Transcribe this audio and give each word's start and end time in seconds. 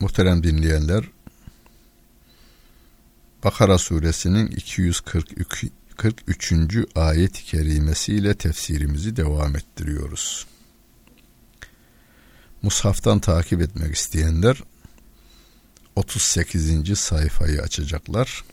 Muhterem 0.00 0.42
dinleyenler, 0.42 1.04
Bakara 3.44 3.78
suresinin 3.78 4.46
243. 4.46 5.74
ayet-i 6.94 7.44
kerimesiyle 7.44 8.34
tefsirimizi 8.34 9.16
devam 9.16 9.56
ettiriyoruz. 9.56 10.46
Mushaftan 12.62 13.20
takip 13.20 13.60
etmek 13.60 13.94
isteyenler 13.94 14.62
38. 15.96 16.98
sayfayı 16.98 17.62
açacaklar 17.62 18.44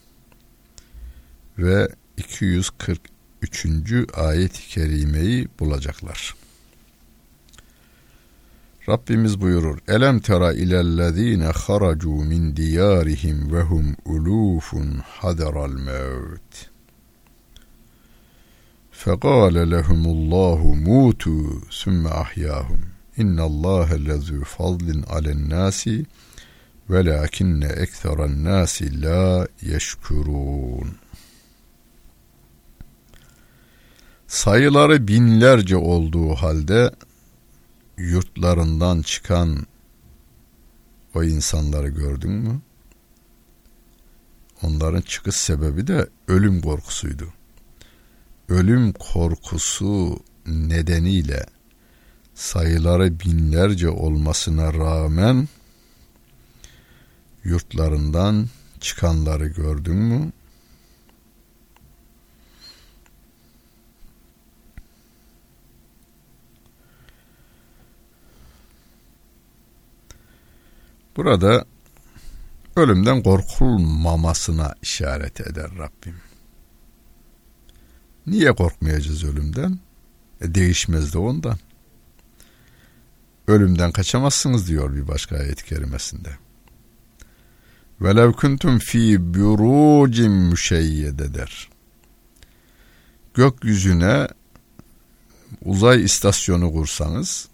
ve 1.58 1.89
243. 2.17 3.66
ayet-i 4.14 4.67
kerimeyi 4.67 5.48
bulacaklar. 5.59 6.36
Rabbimiz 8.90 9.41
buyurur. 9.41 9.77
Elem 9.88 10.20
tera 10.20 10.54
ilellezine 10.54 11.45
haracu 11.45 12.09
min 12.09 12.55
diyarihim 12.55 13.54
ve 13.54 13.62
hum 13.62 13.95
ulufun 14.06 15.02
hadaral 15.06 15.72
mevt. 15.72 16.70
Fekale 18.92 19.72
lehumullahu 19.72 20.76
mutu 20.76 21.61
sümme 21.70 22.09
ahyahum. 22.09 22.80
İnna 23.17 23.44
Allah 23.44 23.88
lezu 24.08 24.44
fadlin 24.44 25.04
alen 25.04 25.50
nasi 25.50 26.06
velakinne 26.89 27.67
ekseran 27.67 28.44
nasi 28.44 29.02
la 29.02 29.48
yeşkurun. 29.61 30.98
Sayıları 34.28 35.08
binlerce 35.08 35.78
olduğu 35.78 36.33
halde 36.36 36.92
yurtlarından 37.98 39.02
çıkan 39.02 39.67
o 41.16 41.23
insanları 41.23 41.90
gördün 41.90 42.31
mü? 42.31 42.62
Onların 44.62 45.02
çıkış 45.02 45.36
sebebi 45.36 45.88
de 45.88 46.09
ölüm 46.28 46.62
korkusuydu. 46.62 47.34
Ölüm 48.50 48.94
korkusu 48.94 50.20
nedeniyle 50.45 51.45
sayıları 52.36 53.20
binlerce 53.20 53.89
olmasına 53.89 54.73
rağmen 54.73 55.48
yurtlarından 57.44 58.48
çıkanları 58.80 59.48
gördün 59.48 59.95
mü? 59.95 60.32
Burada 71.18 71.66
ölümden 72.76 73.23
korkulmamasına 73.23 74.76
işaret 74.82 75.42
eder 75.42 75.72
Rabbim. 75.78 76.16
Niye 78.28 78.55
korkmayacağız 78.55 79.23
ölümden? 79.23 79.80
E 80.42 80.56
değişmez 80.56 81.14
de 81.14 81.17
ondan. 81.17 81.58
Ölümden 83.48 83.92
kaçamazsınız 83.92 84.67
diyor 84.67 84.95
bir 84.95 85.08
başka 85.08 85.36
ayet-i 85.36 85.66
kerimesinde. 85.66 86.30
Velev 88.02 88.32
kuntum 88.32 88.80
fi 88.80 89.33
burucin 89.33 90.32
müşeyyede 90.32 91.33
der. 91.33 91.70
Gökyüzüne 93.33 94.27
uzay 95.66 96.04
istasyonu 96.04 96.73
kursanız, 96.73 97.48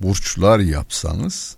burçlar 0.00 0.58
yapsanız, 0.58 1.56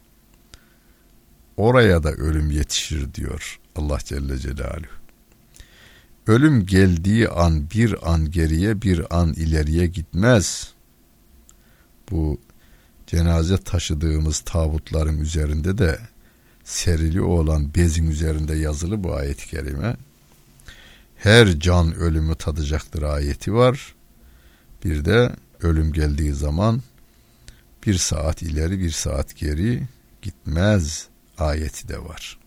oraya 1.57 2.03
da 2.03 2.13
ölüm 2.13 2.51
yetişir 2.51 3.15
diyor 3.15 3.61
Allah 3.77 3.99
Celle 4.05 4.39
Celaluhu. 4.39 4.97
Ölüm 6.27 6.67
geldiği 6.67 7.29
an 7.29 7.71
bir 7.71 8.13
an 8.13 8.31
geriye 8.31 8.83
bir 8.83 9.19
an 9.19 9.33
ileriye 9.33 9.87
gitmez. 9.87 10.73
Bu 12.11 12.41
cenaze 13.07 13.57
taşıdığımız 13.57 14.41
tabutların 14.41 15.21
üzerinde 15.21 15.79
de 15.79 15.99
serili 16.65 17.23
olan 17.23 17.75
bezin 17.75 18.11
üzerinde 18.11 18.55
yazılı 18.55 19.05
bu 19.05 19.15
ayet-i 19.15 19.49
kerime. 19.49 19.97
Her 21.17 21.61
can 21.61 21.95
ölümü 21.95 22.35
tadacaktır 22.35 23.03
ayeti 23.03 23.55
var. 23.55 23.95
Bir 24.85 25.05
de 25.05 25.37
ölüm 25.61 25.93
geldiği 25.93 26.33
zaman 26.33 26.83
bir 27.87 27.95
saat 27.95 28.43
ileri 28.43 28.79
bir 28.79 28.91
saat 28.91 29.37
geri 29.37 29.83
gitmez 30.23 31.09
ayeti 31.39 31.89
de 31.89 32.05
var. 32.05 32.39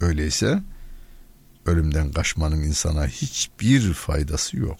Öyleyse 0.00 0.62
ölümden 1.66 2.12
kaçmanın 2.12 2.62
insana 2.62 3.06
hiçbir 3.06 3.92
faydası 3.92 4.56
yok. 4.56 4.78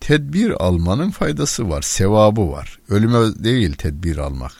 Tedbir 0.00 0.64
almanın 0.64 1.10
faydası 1.10 1.70
var, 1.70 1.82
sevabı 1.82 2.50
var. 2.50 2.78
Ölüme 2.88 3.44
değil 3.44 3.74
tedbir 3.74 4.16
almak. 4.16 4.52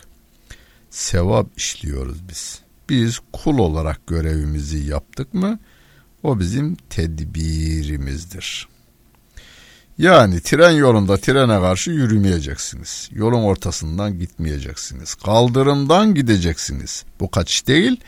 Sevap 0.91 1.47
işliyoruz 1.56 2.28
biz. 2.28 2.60
Biz 2.88 3.21
kul 3.32 3.59
olarak 3.59 4.06
görevimizi 4.06 4.78
yaptık 4.78 5.34
mı 5.34 5.59
o 6.22 6.41
bizim 6.41 6.75
tedbirimizdir. 6.75 8.73
Yani 9.99 10.41
tren 10.41 10.71
yolunda 10.71 11.16
trene 11.16 11.60
karşı 11.60 11.91
yürümeyeceksiniz. 11.91 13.09
Yolun 13.12 13.43
ortasından 13.43 14.19
gitmeyeceksiniz. 14.19 15.15
Kaldırımdan 15.15 16.15
gideceksiniz. 16.15 17.05
Bu 17.21 17.31
kaçış 17.31 17.66
değil, 17.66 18.00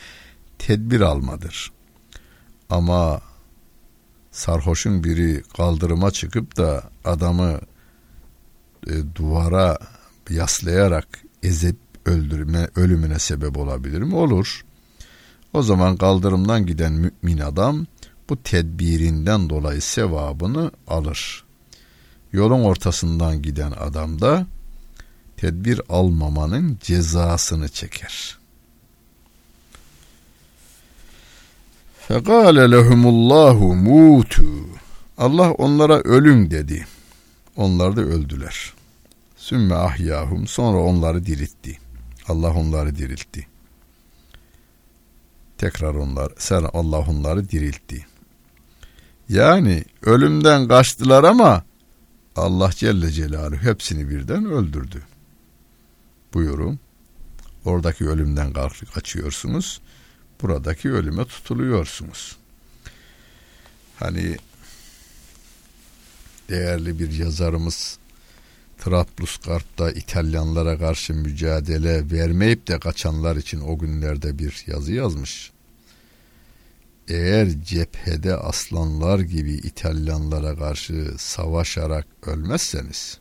tedbir 0.59 1.01
almadır. 1.01 1.73
Ama 2.71 3.21
sarhoşun 4.31 5.05
biri 5.05 5.43
kaldırıma 5.57 6.11
çıkıp 6.11 6.57
da 6.57 6.83
adamı 7.05 7.61
e, 8.87 8.93
duvara 9.15 9.79
yaslayarak 10.31 11.09
ezip 11.43 11.77
öldürme 12.07 12.69
ölümüne 12.77 13.19
sebep 13.19 13.59
olabilir 13.59 14.01
mi? 14.01 14.15
Olur. 14.15 14.65
O 15.53 15.63
zaman 15.63 15.97
kaldırımdan 15.97 16.67
giden 16.67 16.93
mümin 16.93 17.39
adam 17.39 17.87
bu 18.29 18.43
tedbirinden 18.43 19.51
dolayı 19.51 19.83
sevabını 19.83 20.71
alır. 20.87 21.46
Yolun 22.33 22.65
ortasından 22.65 23.43
giden 23.43 23.71
adam 23.71 24.21
da 24.21 24.47
tedbir 25.37 25.81
almamanın 25.89 26.79
cezasını 26.83 27.69
çeker. 27.69 28.39
Fekale 32.09 32.71
lehumullahu 32.71 33.75
mutu. 33.75 34.45
Allah 35.19 35.51
onlara 35.53 35.99
ölüm 36.01 36.51
dedi. 36.51 36.87
Onlar 37.57 37.97
da 37.97 38.01
öldüler. 38.01 38.73
Sümme 39.37 39.75
ahyahum 39.75 40.47
sonra 40.47 40.79
onları 40.79 41.27
diriltti. 41.27 41.79
Allah 42.29 42.55
onları 42.55 42.97
diriltti. 42.97 43.47
Tekrar 45.59 45.95
onlar, 45.95 46.33
sen 46.39 46.63
Allah 46.73 46.99
onları 46.99 47.51
diriltti. 47.51 48.07
Yani 49.29 49.85
ölümden 50.03 50.69
kaçtılar 50.69 51.25
ama 51.25 51.63
Allah 52.37 52.71
Celle 52.71 53.11
Celaluhu 53.11 53.63
hepsini 53.63 54.11
birden 54.11 54.45
öldürdü. 54.45 55.03
Buyurun. 56.35 56.79
Oradaki 57.65 58.09
ölümden 58.09 58.53
kaçıyorsunuz. 58.95 59.81
Buradaki 60.43 60.93
ölüme 60.93 61.25
tutuluyorsunuz. 61.25 62.37
Hani 63.99 64.37
değerli 66.49 66.99
bir 66.99 67.13
yazarımız 67.13 67.99
Trablusgarp'ta 68.79 69.91
İtalyanlara 69.91 70.79
karşı 70.79 71.15
mücadele 71.15 72.11
vermeyip 72.11 72.69
de 72.69 72.79
kaçanlar 72.79 73.37
için 73.37 73.61
o 73.61 73.79
günlerde 73.79 74.39
bir 74.39 74.65
yazı 74.67 74.93
yazmış. 74.93 75.53
Eğer 77.09 77.63
cephede 77.63 78.37
aslanlar 78.37 79.19
gibi 79.19 79.53
İtalyanlara 79.53 80.57
karşı 80.57 81.15
savaşarak 81.19 82.07
ölmezseniz 82.23 83.19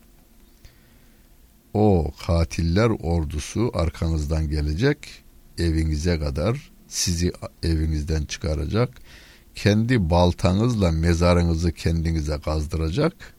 o 1.74 2.10
katiller 2.26 2.88
ordusu 2.88 3.70
arkanızdan 3.74 4.48
gelecek 4.48 4.98
evinize 5.58 6.18
kadar 6.18 6.72
sizi 6.88 7.32
evinizden 7.62 8.24
çıkaracak 8.24 8.90
kendi 9.54 10.10
baltanızla 10.10 10.92
mezarınızı 10.92 11.72
kendinize 11.72 12.40
kazdıracak 12.40 13.34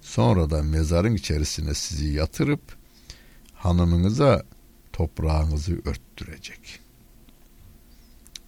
sonra 0.00 0.50
da 0.50 0.62
mezarın 0.62 1.14
içerisine 1.14 1.74
sizi 1.74 2.08
yatırıp 2.08 2.60
hanımınıza 3.54 4.42
toprağınızı 4.92 5.72
örttürecek 5.72 6.87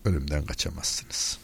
ölümden 0.05 0.44
kaçamazsınız 0.47 1.38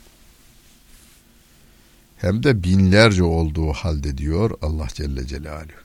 hem 2.17 2.43
de 2.43 2.63
binlerce 2.63 3.25
olduğu 3.25 3.73
halde 3.73 4.19
diyor 4.19 4.51
Allah 4.63 4.89
Celle 4.95 5.27
Celaluhu 5.27 5.81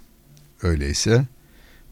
öyleyse 0.63 1.25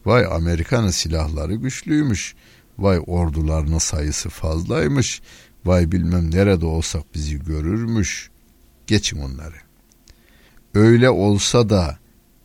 Vay 0.06 0.24
Amerika'nın 0.24 0.90
silahları 0.90 1.54
güçlüymüş. 1.54 2.34
Vay 2.78 3.00
ordularının 3.06 3.78
sayısı 3.78 4.28
fazlaymış. 4.28 5.22
Vay 5.64 5.92
bilmem 5.92 6.30
nerede 6.30 6.66
olsak 6.66 7.14
bizi 7.14 7.44
görürmüş. 7.44 8.30
Geçin 8.86 9.18
onları. 9.18 9.56
Öyle 10.74 11.10
olsa 11.10 11.70
da 11.70 11.98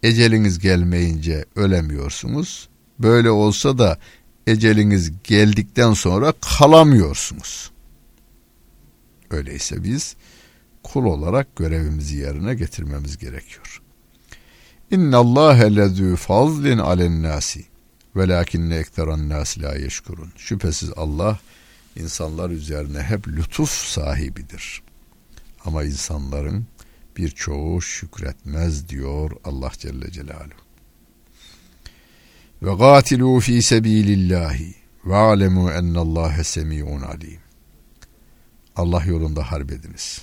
eceliniz 0.04 0.60
gelmeyince 0.60 1.46
ölemiyorsunuz. 1.56 2.70
Böyle 3.00 3.30
olsa 3.30 3.78
da 3.78 4.00
eceliniz 4.48 5.12
geldikten 5.24 5.94
sonra 5.94 6.34
kalamıyorsunuz. 6.58 7.72
Öyleyse 9.30 9.84
biz 9.84 10.16
kul 10.84 11.06
olarak 11.06 11.56
görevimizi 11.56 12.18
yerine 12.18 12.54
getirmemiz 12.56 13.18
gerekiyor. 13.18 13.82
İnna 14.92 15.18
Allah 15.18 15.58
lezû 15.58 16.16
fazlin 16.16 16.78
alen 16.78 17.24
nasi 17.24 17.66
velakinne 18.16 18.76
ekteran 18.76 19.30
nasi 19.30 19.62
la 19.62 19.76
yeşkurun. 19.76 20.32
Şüphesiz 20.38 20.90
Allah 20.96 21.40
insanlar 21.96 22.50
üzerine 22.50 23.02
hep 23.02 23.28
lütuf 23.28 23.70
sahibidir. 23.70 24.82
Ama 25.66 25.84
insanların 25.84 26.66
birçoğu 27.18 27.82
şükretmez 27.82 28.90
diyor 28.90 29.32
Allah 29.44 29.72
Celle 29.78 30.12
Celaluhu. 30.12 30.66
Ve 32.62 32.74
gatilu 32.74 33.40
fi 33.40 33.62
sebilillahi 33.62 34.76
ve 35.06 35.16
alemu 35.16 35.72
ennallâhe 35.72 36.44
semi'un 36.44 37.02
alim. 37.02 37.45
Allah 38.76 39.04
yolunda 39.06 39.52
harp 39.52 39.72
ediniz. 39.72 40.22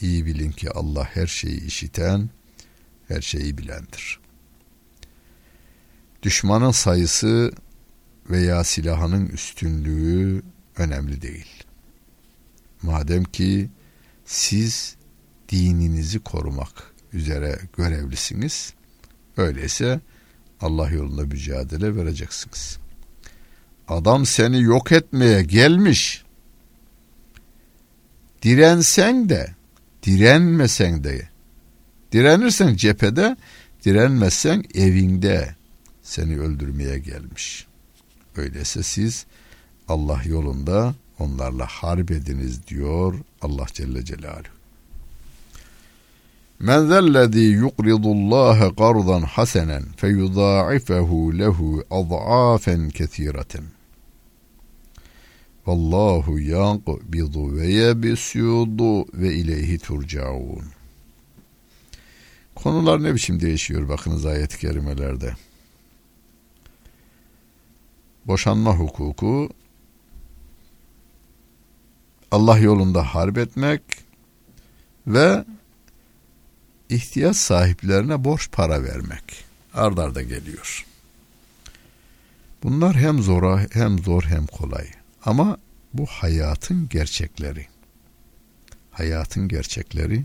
İyi 0.00 0.26
bilin 0.26 0.52
ki 0.52 0.70
Allah 0.70 1.04
her 1.04 1.26
şeyi 1.26 1.66
işiten, 1.66 2.30
her 3.08 3.20
şeyi 3.20 3.58
bilendir. 3.58 4.20
Düşmanın 6.22 6.70
sayısı 6.70 7.52
veya 8.30 8.64
silahının 8.64 9.26
üstünlüğü 9.26 10.42
önemli 10.76 11.22
değil. 11.22 11.64
Madem 12.82 13.24
ki 13.24 13.70
siz 14.24 14.96
dininizi 15.48 16.18
korumak 16.18 16.94
üzere 17.12 17.58
görevlisiniz, 17.76 18.74
öyleyse 19.36 20.00
Allah 20.60 20.90
yolunda 20.90 21.22
mücadele 21.22 21.96
vereceksiniz. 21.96 22.78
Adam 23.88 24.26
seni 24.26 24.62
yok 24.62 24.92
etmeye 24.92 25.42
gelmiş. 25.42 26.23
Dirensen 28.44 29.28
de, 29.28 29.54
direnmesen 30.02 31.04
de 31.04 31.28
Direnirsen 32.14 32.76
cephede, 32.76 33.36
direnmezsen 33.84 34.64
evinde 34.74 35.54
seni 36.02 36.38
öldürmeye 36.40 36.98
gelmiş. 36.98 37.66
Öyleyse 38.36 38.82
siz 38.82 39.26
Allah 39.88 40.22
yolunda 40.24 40.94
onlarla 41.18 41.66
harp 41.66 42.10
ediniz 42.10 42.66
diyor 42.66 43.14
Allah 43.42 43.66
Celle 43.72 44.04
Celaluhu. 44.04 44.54
Men 46.58 46.86
zellezî 46.86 47.40
yukridullâhe 47.40 48.74
qardan 48.74 49.22
hasenen 49.22 49.84
feyudâifehu 49.96 51.38
lehu 51.38 51.84
az'âfen 51.90 52.90
kesîreten. 52.90 53.64
Vallahu 55.66 56.38
yanqbidu 56.38 57.56
ve 57.56 57.66
yebsudu 57.66 59.06
ve 59.14 59.34
ileyhi 59.34 59.78
turcaun. 59.78 60.64
Konular 62.54 63.02
ne 63.02 63.14
biçim 63.14 63.40
değişiyor 63.40 63.88
bakınız 63.88 64.26
ayet-i 64.26 64.58
kerimelerde. 64.58 65.34
Boşanma 68.26 68.76
hukuku, 68.76 69.50
Allah 72.30 72.58
yolunda 72.58 73.14
harp 73.14 73.38
etmek 73.38 73.82
ve 75.06 75.44
ihtiyaç 76.88 77.36
sahiplerine 77.36 78.24
borç 78.24 78.50
para 78.52 78.84
vermek 78.84 79.44
ard 79.74 79.98
arda 79.98 80.22
geliyor. 80.22 80.86
Bunlar 82.62 82.96
hem 82.96 83.22
zora 83.22 83.66
hem 83.72 83.98
zor 83.98 84.22
hem 84.22 84.46
kolay. 84.46 84.93
Ama 85.24 85.56
bu 85.94 86.06
hayatın 86.06 86.88
gerçekleri. 86.88 87.66
Hayatın 88.90 89.48
gerçekleri 89.48 90.24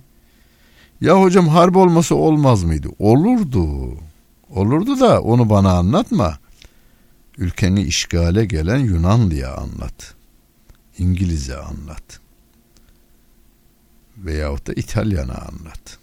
ya 1.02 1.22
hocam 1.22 1.48
harp 1.48 1.76
olması 1.76 2.16
olmaz 2.16 2.64
mıydı? 2.64 2.90
Olurdu. 3.00 3.98
Olurdu 4.50 5.00
da 5.00 5.22
onu 5.22 5.50
bana 5.50 5.78
anlatma. 5.78 6.40
Ülkeni 7.38 7.84
işgale 7.84 8.46
gelen 8.46 8.78
Yunanlıya 8.78 9.56
anlat. 9.56 10.16
İngiliz'e 10.98 11.58
anlat. 11.58 12.20
Veyahut 14.18 14.68
da 14.68 14.74
İtalyan'a 14.74 15.36
anlat. 15.36 15.98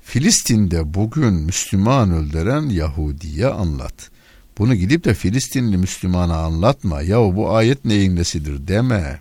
Filistin'de 0.00 0.94
bugün 0.94 1.34
Müslüman 1.34 2.10
öldüren 2.10 2.68
Yahudi'ye 2.68 3.46
anlat. 3.46 4.10
Bunu 4.58 4.74
gidip 4.74 5.04
de 5.04 5.14
Filistinli 5.14 5.76
Müslümana 5.76 6.36
anlatma. 6.36 7.02
Ya 7.02 7.36
bu 7.36 7.54
ayet 7.54 7.84
neyin 7.84 8.16
nesidir 8.16 8.68
deme. 8.68 9.20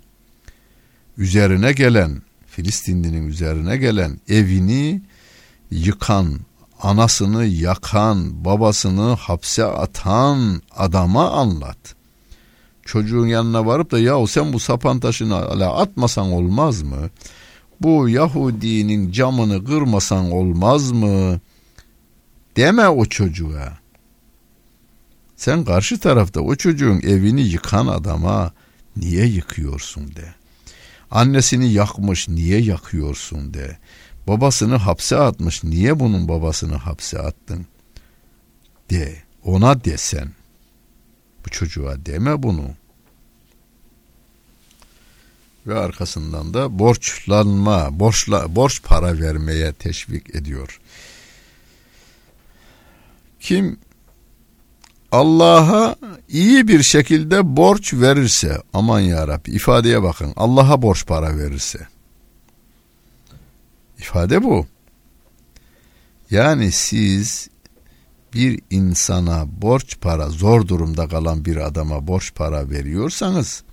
Üzerine 1.17 1.73
gelen 1.73 2.21
Filistinlinin 2.47 3.27
üzerine 3.27 3.77
gelen 3.77 4.19
evini 4.29 5.01
yıkan, 5.71 6.39
anasını 6.81 7.45
yakan, 7.45 8.45
babasını 8.45 9.13
hapse 9.13 9.65
atan 9.65 10.61
adama 10.75 11.31
anlat. 11.31 11.77
Çocuğun 12.85 13.27
yanına 13.27 13.65
varıp 13.65 13.91
da 13.91 13.99
yahu 13.99 14.27
sen 14.27 14.53
bu 14.53 14.59
sapan 14.59 14.99
taşını 14.99 15.35
atmasan 15.65 16.31
olmaz 16.31 16.81
mı? 16.81 17.09
Bu 17.81 18.09
Yahudinin 18.09 19.11
camını 19.11 19.65
kırmasan 19.65 20.31
olmaz 20.31 20.91
mı? 20.91 21.39
Deme 22.55 22.89
o 22.89 23.05
çocuğa. 23.05 23.77
Sen 25.37 25.65
karşı 25.65 25.99
tarafta 25.99 26.41
o 26.41 26.55
çocuğun 26.55 27.01
evini 27.01 27.41
yıkan 27.41 27.87
adama 27.87 28.53
niye 28.95 29.25
yıkıyorsun 29.25 30.15
de. 30.15 30.33
Annesini 31.11 31.73
yakmış 31.73 32.29
niye 32.29 32.59
yakıyorsun 32.59 33.53
de. 33.53 33.77
Babasını 34.27 34.75
hapse 34.75 35.17
atmış 35.17 35.63
niye 35.63 35.99
bunun 35.99 36.27
babasını 36.27 36.75
hapse 36.75 37.19
attın 37.19 37.65
de. 38.89 39.15
Ona 39.43 39.83
desen. 39.83 40.31
Bu 41.45 41.49
çocuğa 41.49 42.05
deme 42.05 42.43
bunu. 42.43 42.69
Ve 45.67 45.79
arkasından 45.79 46.53
da 46.53 46.79
borçlanma, 46.79 47.99
borçla, 47.99 48.55
borç 48.55 48.83
para 48.83 49.19
vermeye 49.19 49.73
teşvik 49.73 50.35
ediyor. 50.35 50.79
Kim 53.39 53.79
Allah'a 55.11 55.95
iyi 56.29 56.67
bir 56.67 56.83
şekilde 56.83 57.57
borç 57.57 57.93
verirse 57.93 58.61
aman 58.73 58.99
ya 58.99 59.27
Rabbi 59.27 59.51
ifadeye 59.51 60.03
bakın 60.03 60.33
Allah'a 60.35 60.81
borç 60.81 61.05
para 61.05 61.37
verirse 61.37 61.87
ifade 63.99 64.43
bu 64.43 64.65
yani 66.31 66.71
siz 66.71 67.49
bir 68.33 68.59
insana 68.69 69.47
borç 69.61 69.97
para 70.01 70.29
zor 70.29 70.67
durumda 70.67 71.07
kalan 71.07 71.45
bir 71.45 71.57
adama 71.57 72.07
borç 72.07 72.33
para 72.35 72.69
veriyorsanız 72.69 73.63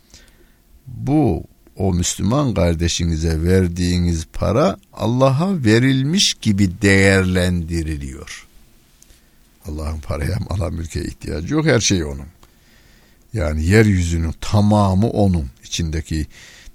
bu 0.86 1.44
o 1.76 1.94
Müslüman 1.94 2.54
kardeşinize 2.54 3.42
verdiğiniz 3.42 4.26
para 4.32 4.76
Allah'a 4.92 5.64
verilmiş 5.64 6.34
gibi 6.34 6.82
değerlendiriliyor. 6.82 8.46
Allah'ın 9.64 10.00
paraya 10.00 10.38
mala 10.50 10.70
mülke 10.70 11.04
ihtiyacı 11.04 11.54
yok 11.54 11.66
her 11.66 11.80
şey 11.80 12.04
onun. 12.04 12.26
Yani 13.32 13.64
yeryüzünün 13.64 14.34
tamamı 14.40 15.10
onun. 15.10 15.46
içindeki 15.64 16.26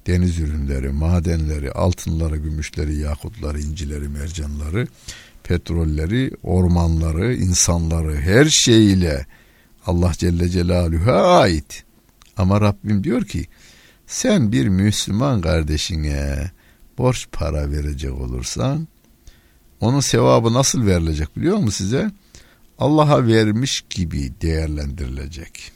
deniz 0.08 0.40
ürünleri, 0.40 0.90
madenleri, 0.90 1.72
altınları, 1.72 2.38
gümüşleri, 2.38 2.98
yakutları, 2.98 3.62
incileri, 3.62 4.08
mercanları, 4.10 4.88
petrolleri, 5.44 6.32
ormanları, 6.44 7.36
insanları 7.36 8.16
her 8.16 8.46
şeyiyle 8.46 9.26
Allah 9.86 10.12
Celle 10.18 10.50
Celaluhu'ya 10.50 11.16
ait. 11.16 11.84
Ama 12.38 12.62
Rabbim 12.62 13.04
diyor 13.04 13.26
ki 13.26 13.46
sen 14.08 14.52
bir 14.52 14.68
Müslüman 14.68 15.42
kardeşine 15.42 16.52
borç 16.98 17.28
para 17.32 17.72
verecek 17.72 18.14
olursan 18.14 18.88
onun 19.80 20.00
sevabı 20.00 20.54
nasıl 20.54 20.86
verilecek 20.86 21.38
biliyor 21.38 21.58
musun 21.58 21.72
size? 21.72 22.12
Allah'a 22.80 23.28
vermiş 23.28 23.86
gibi 23.90 24.34
değerlendirilecek. 24.42 25.72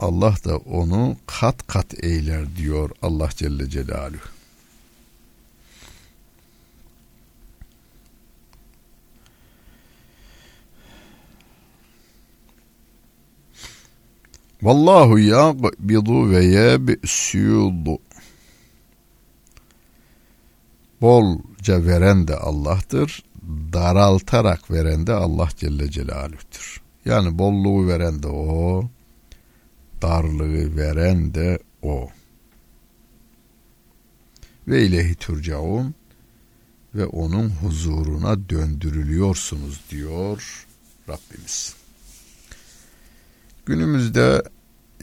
Allah 0.00 0.34
da 0.44 0.56
onu 0.56 1.16
kat 1.26 1.66
kat 1.66 2.04
eyler 2.04 2.56
diyor 2.56 2.90
Allah 3.02 3.28
Celle 3.36 3.70
Celaluhu. 3.70 4.36
Vallahu 14.62 15.18
yaqbidu 15.18 16.30
ve 16.30 16.44
yebsudu. 16.44 17.98
Bolca 21.00 21.84
veren 21.86 22.28
de 22.28 22.36
Allah'tır. 22.36 23.22
Daraltarak 23.46 24.70
veren 24.70 25.06
de 25.06 25.12
Allah 25.12 25.48
Celle 25.56 25.90
Celaluh'tür. 25.90 26.80
Yani 27.04 27.38
bolluğu 27.38 27.88
veren 27.88 28.22
de 28.22 28.28
O. 28.28 28.90
Darlığı 30.02 30.76
veren 30.76 31.34
de 31.34 31.58
O. 31.82 32.08
Ve 34.68 34.86
ilehi 34.86 35.14
turcaun 35.14 35.94
ve 36.94 37.06
onun 37.06 37.50
huzuruna 37.50 38.48
döndürülüyorsunuz 38.48 39.80
diyor 39.90 40.66
Rabbimiz. 41.08 41.74
Günümüzde 43.66 44.42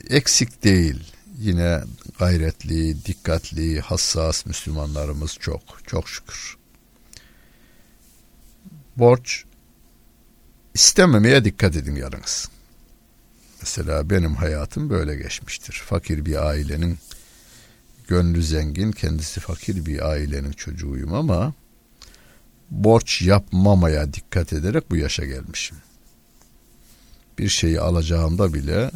eksik 0.09 0.63
değil. 0.63 1.13
Yine 1.39 1.81
gayretli, 2.19 3.05
dikkatli, 3.05 3.79
hassas 3.79 4.45
Müslümanlarımız 4.45 5.38
çok. 5.39 5.62
Çok 5.88 6.09
şükür. 6.09 6.57
Borç 8.97 9.43
istememeye 10.73 11.45
dikkat 11.45 11.75
edin 11.75 11.95
yalnız. 11.95 12.50
Mesela 13.62 14.09
benim 14.09 14.35
hayatım 14.35 14.89
böyle 14.89 15.15
geçmiştir. 15.15 15.73
Fakir 15.85 16.25
bir 16.25 16.47
ailenin 16.47 16.97
gönlü 18.07 18.43
zengin, 18.43 18.91
kendisi 18.91 19.39
fakir 19.39 19.85
bir 19.85 20.09
ailenin 20.09 20.51
çocuğuyum 20.51 21.13
ama 21.13 21.53
borç 22.71 23.21
yapmamaya 23.21 24.13
dikkat 24.13 24.53
ederek 24.53 24.91
bu 24.91 24.95
yaşa 24.95 25.25
gelmişim 25.25 25.77
bir 27.39 27.50
şeyi 27.50 27.79
alacağımda 27.79 28.53
bile 28.53 28.91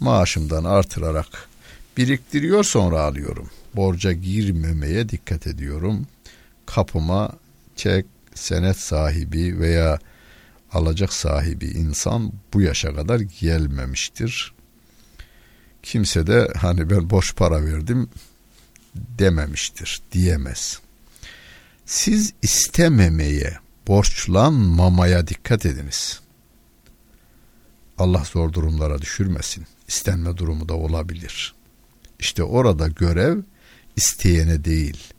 maaşımdan 0.00 0.64
artırarak 0.64 1.48
biriktiriyor 1.96 2.64
sonra 2.64 3.00
alıyorum. 3.00 3.50
Borca 3.76 4.12
girmemeye 4.12 5.08
dikkat 5.08 5.46
ediyorum. 5.46 6.06
Kapıma 6.66 7.32
çek, 7.76 8.06
senet 8.34 8.76
sahibi 8.76 9.58
veya 9.58 9.98
alacak 10.72 11.12
sahibi 11.12 11.66
insan 11.66 12.32
bu 12.54 12.60
yaşa 12.60 12.94
kadar 12.94 13.20
gelmemiştir. 13.20 14.54
Kimse 15.82 16.26
de 16.26 16.52
hani 16.56 16.90
ben 16.90 17.10
boş 17.10 17.34
para 17.34 17.64
verdim 17.64 18.08
dememiştir, 18.94 20.02
diyemez. 20.12 20.80
Siz 21.86 22.32
istememeye, 22.42 23.58
borçlanmamaya 23.86 25.26
dikkat 25.26 25.66
ediniz. 25.66 26.20
Allah 27.98 28.24
zor 28.24 28.52
durumlara 28.52 29.02
düşürmesin. 29.02 29.66
İstenme 29.88 30.36
durumu 30.36 30.68
da 30.68 30.74
olabilir. 30.74 31.54
İşte 32.18 32.42
orada 32.42 32.88
görev 32.88 33.42
isteyene 33.96 34.64
değil, 34.64 35.13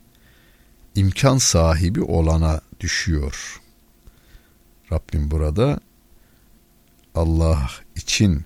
imkan 0.96 1.38
sahibi 1.38 2.02
olana 2.02 2.62
düşüyor. 2.80 3.62
Rabbim 4.92 5.32
burada 5.32 5.80
Allah 7.16 7.72
için 7.96 8.44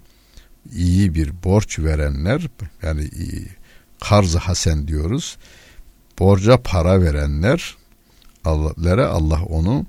iyi 0.74 1.16
bir 1.16 1.44
borç 1.44 1.80
verenler 1.80 2.48
yani 2.82 3.10
karz 4.02 4.36
hasen 4.36 4.88
diyoruz. 4.88 5.38
Borca 6.20 6.62
para 6.62 7.02
verenler 7.02 7.76
Allah'lara 8.46 9.08
Allah 9.08 9.44
onu 9.44 9.86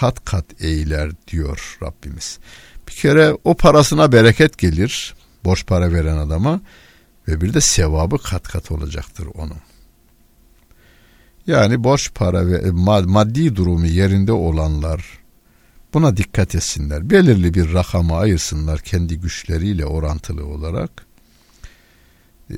kat 0.00 0.24
kat 0.24 0.44
eyler 0.60 1.10
diyor 1.28 1.78
Rabbimiz. 1.82 2.38
Bir 2.88 2.92
kere 2.92 3.36
o 3.44 3.54
parasına 3.54 4.12
bereket 4.12 4.58
gelir 4.58 5.14
borç 5.44 5.66
para 5.66 5.92
veren 5.92 6.16
adama 6.16 6.60
ve 7.28 7.40
bir 7.40 7.54
de 7.54 7.60
sevabı 7.60 8.18
kat 8.18 8.48
kat 8.48 8.70
olacaktır 8.70 9.28
onun. 9.34 9.58
Yani 11.46 11.84
borç 11.84 12.14
para 12.14 12.46
ve 12.46 12.70
maddi 13.04 13.56
durumu 13.56 13.86
yerinde 13.86 14.32
olanlar 14.32 15.18
buna 15.94 16.16
dikkat 16.16 16.54
etsinler. 16.54 17.10
Belirli 17.10 17.54
bir 17.54 17.74
rakama 17.74 18.18
ayırsınlar 18.18 18.80
kendi 18.80 19.20
güçleriyle 19.20 19.86
orantılı 19.86 20.46
olarak. 20.46 21.06
Ee, 22.50 22.56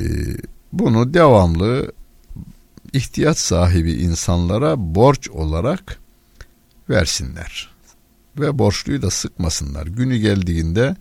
bunu 0.73 1.15
devamlı 1.15 1.93
ihtiyaç 2.93 3.39
sahibi 3.39 3.93
insanlara 3.93 4.75
borç 4.79 5.31
olarak 5.31 5.99
versinler 6.91 7.71
ve 8.39 8.59
borçluyu 8.59 9.03
da 9.03 9.11
sıkmasınlar. 9.11 9.87
Günü 9.87 10.17
geldiğinde 10.17 10.97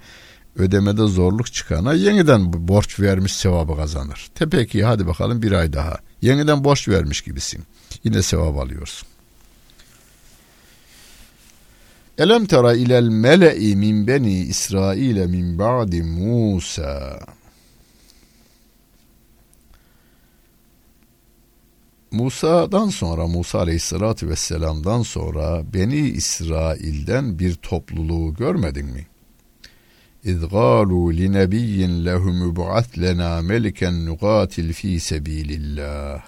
ödemede 0.56 1.08
zorluk 1.08 1.54
çıkana 1.54 1.94
yeniden 1.94 2.68
borç 2.68 3.00
vermiş 3.00 3.36
sevabı 3.36 3.75
kazanır. 3.75 4.30
Tepeki 4.36 4.84
hadi 4.86 5.08
bakalım 5.08 5.42
bir 5.42 5.51
ay 5.51 5.74
daha. 5.74 5.98
Yeniden 6.25 6.63
borç 6.63 6.89
vermiş 6.89 7.22
gibisin. 7.22 7.63
Yine 8.03 8.22
sevap 8.22 8.58
alıyorsun. 8.58 9.08
Elem 12.17 12.46
tera 12.46 12.74
ilel 12.74 13.08
mele'i 13.08 13.75
min 13.75 14.08
beni 14.08 14.39
İsrail 14.39 15.25
min 15.25 15.60
ba'di 15.60 16.03
Musa. 16.03 17.20
Musa'dan 22.12 22.89
sonra 22.89 23.27
Musa 23.27 23.60
Aleyhisselatü 23.60 24.29
Vesselam'dan 24.29 25.01
sonra 25.01 25.74
Beni 25.74 26.10
İsrail'den 26.10 27.39
bir 27.39 27.55
topluluğu 27.55 28.34
görmedin 28.34 28.86
mi? 28.86 29.08
İzgalu 30.25 31.13
li 31.13 31.34
nebiyyin 31.34 32.05
lehu 32.05 32.34
müb'at 32.34 33.00
lena 33.00 33.41
meliken 33.41 34.05
nugatil 34.05 34.74
fi 34.74 35.00
sebilillah. 35.00 36.24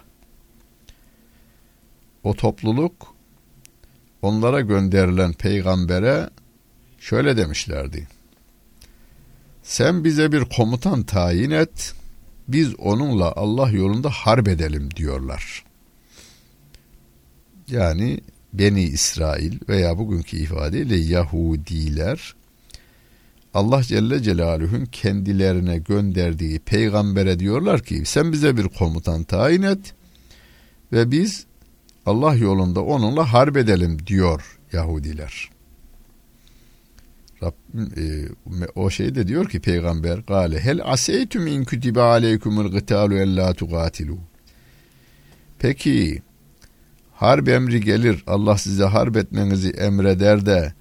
O 2.23 2.33
topluluk 2.33 3.15
onlara 4.21 4.61
gönderilen 4.61 5.33
peygambere 5.33 6.29
şöyle 6.99 7.37
demişlerdi. 7.37 8.07
Sen 9.63 10.03
bize 10.03 10.31
bir 10.31 10.45
komutan 10.45 11.03
tayin 11.03 11.51
et, 11.51 11.93
biz 12.47 12.75
onunla 12.75 13.33
Allah 13.35 13.69
yolunda 13.69 14.09
harp 14.09 14.47
edelim 14.47 14.89
diyorlar 14.95 15.67
yani 17.71 18.19
Beni 18.53 18.81
İsrail 18.81 19.59
veya 19.69 19.97
bugünkü 19.97 20.37
ifadeyle 20.37 20.95
Yahudiler 20.95 22.35
Allah 23.57 23.83
Celle 23.83 24.23
Celaluhu'nun 24.23 24.85
kendilerine 24.85 25.77
gönderdiği 25.77 26.59
peygambere 26.59 27.39
diyorlar 27.39 27.83
ki 27.83 28.01
sen 28.05 28.31
bize 28.31 28.57
bir 28.57 28.67
komutan 28.67 29.23
tayin 29.23 29.61
et 29.61 29.93
ve 30.91 31.11
biz 31.11 31.45
Allah 32.05 32.35
yolunda 32.35 32.83
onunla 32.83 33.33
harp 33.33 33.57
edelim 33.57 33.97
diyor 34.07 34.59
Yahudiler. 34.73 35.49
Rabbim 37.43 37.91
e, 37.97 38.05
o 38.75 38.89
şey 38.89 39.15
de 39.15 39.27
diyor 39.27 39.49
ki 39.49 39.59
peygamber 39.59 40.17
gale 40.17 40.59
hel 40.59 40.79
aseytum 40.83 41.47
in 41.47 41.63
kutibe 41.63 42.01
aleykumul 42.01 42.71
gıtalu 42.71 43.13
ella 43.13 43.53
tugatilu. 43.53 44.17
Peki 45.59 46.21
harp 47.13 47.49
emri 47.49 47.81
gelir 47.81 48.23
Allah 48.27 48.57
size 48.57 48.85
harp 48.85 49.17
etmenizi 49.17 49.69
emreder 49.69 50.45
de 50.45 50.73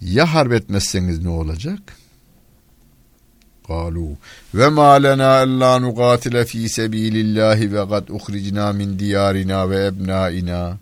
ya 0.00 0.34
harp 0.34 0.52
etmezseniz 0.52 1.24
ne 1.24 1.28
olacak? 1.28 2.07
Ma 3.68 4.92
lena 4.94 5.42
ella 5.42 5.78
nuqatile 5.78 6.44
fi 6.44 6.68
sebilillahi 6.68 7.72
ve 7.72 7.88
kad 7.88 8.08
uhricna 8.08 8.72
min 8.72 8.98
diyarina 8.98 9.70
ve 9.70 9.86
ebnaina. 9.86 10.78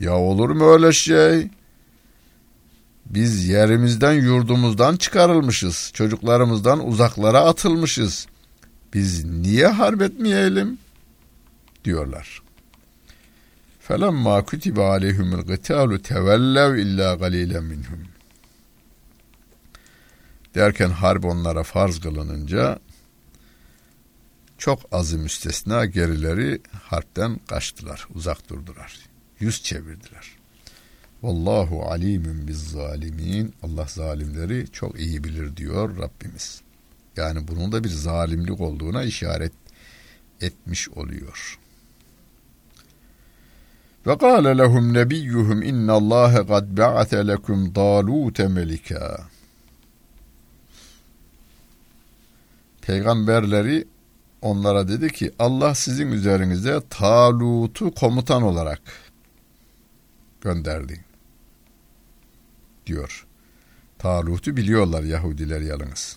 Ya 0.00 0.16
olur 0.16 0.50
mu 0.50 0.72
öyle 0.72 0.92
şey? 0.92 1.48
Biz 3.06 3.48
yerimizden 3.48 4.12
yurdumuzdan 4.12 4.96
çıkarılmışız. 4.96 5.90
Çocuklarımızdan 5.94 6.86
uzaklara 6.86 7.40
atılmışız. 7.40 8.26
Biz 8.94 9.24
niye 9.24 9.66
harp 9.66 10.02
etmeyelim? 10.02 10.78
Diyorlar. 11.84 12.42
Felemma 13.80 14.44
kutibe 14.44 14.82
aleyhumul 14.82 15.42
gıtalu 15.42 16.02
tevellev 16.02 16.74
illa 16.74 17.14
galilen 17.14 17.64
minhum. 17.64 18.11
Derken 20.54 20.90
harp 20.90 21.24
onlara 21.24 21.62
farz 21.62 22.00
kılınınca 22.00 22.78
çok 24.58 24.80
azı 24.92 25.18
müstesna 25.18 25.86
gerileri 25.86 26.60
harpten 26.82 27.40
kaçtılar, 27.48 28.06
uzak 28.14 28.48
durdular. 28.50 28.98
Yüz 29.40 29.62
çevirdiler. 29.62 30.36
Vallahu 31.22 31.82
alimun 31.82 32.48
biz 32.48 32.70
zalimin. 32.70 33.54
Allah 33.62 33.86
zalimleri 33.88 34.66
çok 34.72 35.00
iyi 35.00 35.24
bilir 35.24 35.56
diyor 35.56 35.98
Rabbimiz. 35.98 36.62
Yani 37.16 37.48
bunun 37.48 37.72
da 37.72 37.84
bir 37.84 37.88
zalimlik 37.88 38.60
olduğuna 38.60 39.04
işaret 39.04 39.52
etmiş 40.40 40.88
oluyor. 40.88 41.58
Ve 44.06 44.18
kâle 44.18 44.58
lehum 44.58 44.94
nebiyyuhum 44.94 45.62
innallâhe 45.62 46.46
kad 46.46 46.78
ba'ate 46.78 47.26
lekum 47.26 47.74
dâlûte 47.74 48.48
melika. 48.48 49.28
Peygamberleri 52.82 53.84
onlara 54.42 54.88
dedi 54.88 55.12
ki 55.12 55.32
Allah 55.38 55.74
sizin 55.74 56.12
üzerinize 56.12 56.80
Talut'u 56.90 57.94
komutan 57.94 58.42
olarak 58.42 58.80
gönderdi 60.40 61.04
diyor. 62.86 63.26
Talut'u 63.98 64.56
biliyorlar 64.56 65.02
Yahudiler 65.02 65.60
yalnız. 65.60 66.16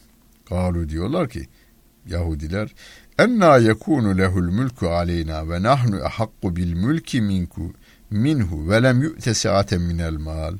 Galu 0.49 0.89
diyorlar 0.89 1.29
ki 1.29 1.47
Yahudiler 2.07 2.69
enna 3.19 3.57
yekunu 3.57 4.17
lehul 4.17 4.51
mulku 4.51 4.89
aleyna 4.89 5.49
ve 5.49 5.63
nahnu 5.63 6.05
ahakku 6.05 6.55
bil 6.55 6.75
mulki 6.75 7.21
minku 7.21 7.73
minhu 8.09 8.69
ve 8.69 8.83
lem 8.83 9.01
yu'te 9.01 9.33
saaten 9.33 9.81
minel 9.81 10.17
mal. 10.17 10.57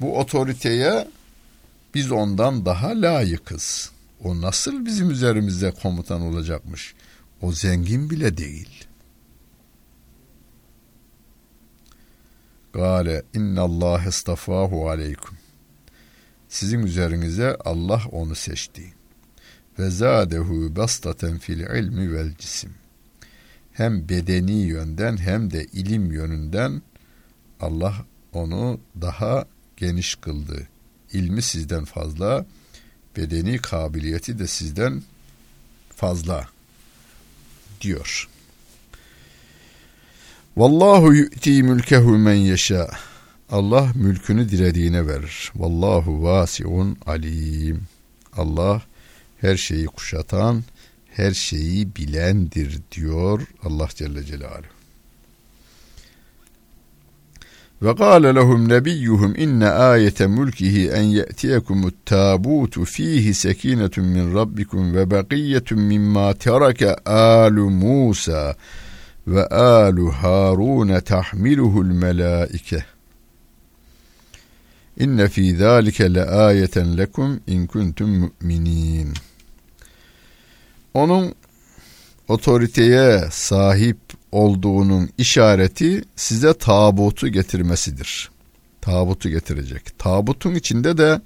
Bu 0.00 0.18
otoriteye 0.18 1.08
biz 1.94 2.12
ondan 2.12 2.66
daha 2.66 2.88
layıkız. 2.88 3.97
O 4.24 4.40
nasıl 4.40 4.86
bizim 4.86 5.10
üzerimizde 5.10 5.70
komutan 5.70 6.20
olacakmış? 6.20 6.94
O 7.40 7.52
zengin 7.52 8.10
bile 8.10 8.36
değil. 8.36 8.84
Gale 12.72 13.22
Allah 13.58 14.04
estafahu 14.06 14.88
aleykum. 14.88 15.36
Sizin 16.48 16.82
üzerinize 16.82 17.56
Allah 17.64 18.02
onu 18.12 18.34
seçti. 18.34 18.94
Ve 19.78 19.90
zadehu 19.90 20.76
bastaten 20.76 21.38
fil 21.38 21.60
ilmi 21.60 22.12
vel 22.12 22.34
cisim. 22.38 22.70
Hem 23.72 24.08
bedeni 24.08 24.60
yönden 24.60 25.16
hem 25.16 25.50
de 25.50 25.64
ilim 25.64 26.12
yönünden 26.12 26.82
Allah 27.60 27.94
onu 28.32 28.80
daha 29.00 29.44
geniş 29.76 30.14
kıldı. 30.14 30.68
İlmi 31.12 31.42
sizden 31.42 31.84
fazla, 31.84 32.46
bedeni 33.18 33.58
kabiliyeti 33.58 34.38
de 34.38 34.46
sizden 34.46 35.02
fazla 35.96 36.48
diyor. 37.80 38.28
Vallahu 40.56 41.14
yu'ti 41.14 41.62
mülkehu 41.62 42.18
men 42.18 42.34
yeşâ. 42.34 42.90
Allah 43.50 43.92
mülkünü 43.94 44.48
dilediğine 44.48 45.06
verir. 45.06 45.52
Vallahu 45.54 46.22
vasiun 46.22 46.98
alim. 47.06 47.82
Allah 48.36 48.82
her 49.40 49.56
şeyi 49.56 49.86
kuşatan, 49.86 50.64
her 51.10 51.34
şeyi 51.34 51.96
bilendir 51.96 52.80
diyor 52.92 53.42
Allah 53.62 53.88
Celle 53.94 54.24
Celaluhu. 54.24 54.77
Ve 57.82 57.94
kâle 57.94 58.34
lehum 58.34 58.68
nebiyyuhum 58.68 59.34
inne 59.36 59.68
ayete 59.68 60.26
mulkihi 60.26 60.88
en 60.88 61.02
ye'tiyekumut 61.02 61.94
tabutu 62.06 62.84
fihi 62.84 63.34
sekinetun 63.34 64.04
min 64.04 64.34
rabbikum 64.34 64.94
ve 64.94 65.10
bakiyetun 65.10 65.80
mimma 65.80 66.34
terake 66.34 66.94
alu 66.94 67.70
Musa 67.70 68.54
ve 69.26 69.46
alu 69.46 70.10
Harun 70.10 71.00
tahmiluhul 71.00 71.92
melaike. 71.92 72.84
İnne 74.98 75.28
fî 75.28 75.56
zâlike 75.56 76.14
le 76.14 76.24
âyeten 76.24 76.98
lekum 76.98 77.40
in 77.46 77.66
kuntum 77.66 78.18
mu'minin. 78.18 79.14
Onun 80.94 81.34
otoriteye 82.28 83.24
sahip 83.30 83.98
olduğunun 84.32 85.10
işareti 85.18 86.04
size 86.16 86.54
tabutu 86.54 87.28
getirmesidir. 87.28 88.30
Tabutu 88.80 89.28
getirecek. 89.28 89.98
Tabutun 89.98 90.54
içinde 90.54 90.98
de 90.98 91.20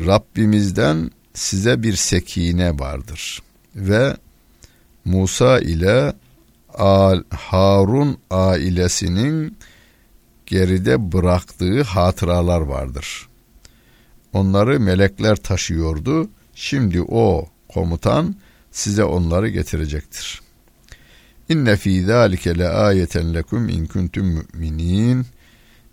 Rabbimizden 0.00 1.10
size 1.34 1.82
bir 1.82 1.96
sekine 1.96 2.78
vardır. 2.78 3.42
Ve 3.76 4.16
Musa 5.04 5.60
ile 5.60 6.12
Harun 7.30 8.18
ailesinin 8.30 9.56
geride 10.46 11.12
bıraktığı 11.12 11.82
hatıralar 11.82 12.60
vardır. 12.60 13.28
Onları 14.32 14.80
melekler 14.80 15.36
taşıyordu. 15.36 16.30
Şimdi 16.54 17.02
o 17.02 17.46
komutan 17.68 18.36
size 18.70 19.04
onları 19.04 19.48
getirecektir. 19.48 20.40
İnne 21.48 21.76
fî 21.76 22.04
zâlike 22.04 22.58
le 22.58 22.68
âyeten 22.68 23.34
lekum 23.34 23.68
in 23.68 23.86
kuntum 23.86 24.26
mu'minin. 24.26 25.26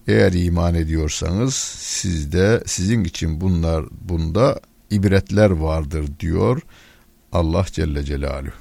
Eğer 0.08 0.34
iman 0.34 0.76
ediyorsanız 0.76 1.54
sizde 1.80 2.64
sizin 2.66 3.04
için 3.04 3.42
bunlar 3.42 3.86
bunda 4.02 4.60
ibretler 4.92 5.50
vardır 5.50 6.10
diyor 6.20 6.62
Allah 7.32 7.66
Celle 7.72 8.04
Celaluhu. 8.04 8.52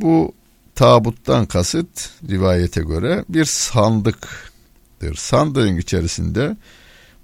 Bu 0.00 0.32
tabuttan 0.74 1.46
kasıt 1.46 2.10
rivayete 2.28 2.82
göre 2.82 3.24
bir 3.28 3.44
sandıktır. 3.44 5.14
Sandığın 5.14 5.76
içerisinde 5.76 6.56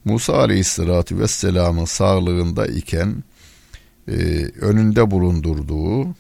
Musa 0.05 0.39
Aleyhisselatü 0.39 1.19
Vesselam'ın 1.19 1.85
sağlığında 1.85 2.67
iken 2.67 3.25
e, 4.09 4.13
önünde 4.61 5.11
bulundurduğu 5.11 6.15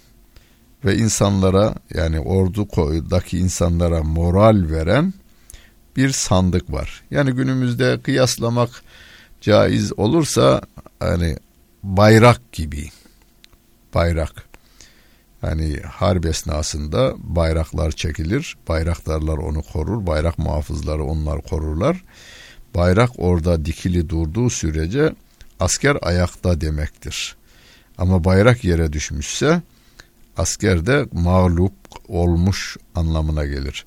ve 0.84 0.96
insanlara 0.96 1.74
yani 1.94 2.20
ordu 2.20 2.68
koydaki 2.68 3.38
insanlara 3.38 4.02
moral 4.02 4.70
veren 4.70 5.14
bir 5.96 6.10
sandık 6.10 6.72
var. 6.72 7.02
Yani 7.10 7.32
günümüzde 7.32 8.00
kıyaslamak 8.02 8.70
caiz 9.40 9.98
olursa 9.98 10.62
hani 11.00 11.36
bayrak 11.82 12.52
gibi 12.52 12.90
bayrak 13.94 14.52
yani 15.42 15.80
harp 15.80 16.26
esnasında 16.26 17.14
bayraklar 17.18 17.92
çekilir. 17.92 18.56
Bayraktarlar 18.68 19.38
onu 19.38 19.62
korur. 19.62 20.06
Bayrak 20.06 20.38
muhafızları 20.38 21.04
onlar 21.04 21.42
korurlar. 21.42 22.04
Bayrak 22.74 23.10
orada 23.18 23.64
dikili 23.64 24.08
durduğu 24.08 24.50
sürece 24.50 25.14
asker 25.60 25.96
ayakta 26.02 26.60
demektir. 26.60 27.36
Ama 27.98 28.24
bayrak 28.24 28.64
yere 28.64 28.92
düşmüşse 28.92 29.62
asker 30.36 30.86
de 30.86 31.06
mağlup 31.12 31.72
olmuş 32.08 32.76
anlamına 32.94 33.46
gelir. 33.46 33.86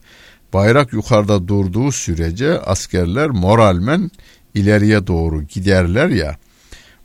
Bayrak 0.54 0.94
yukarıda 0.94 1.48
durduğu 1.48 1.92
sürece 1.92 2.60
askerler 2.60 3.30
moralmen 3.30 4.12
ileriye 4.54 5.08
doğru 5.08 5.44
giderler 5.44 6.10
ya. 6.10 6.38